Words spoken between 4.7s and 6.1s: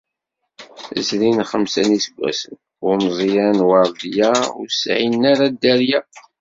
sɛin ara dderya.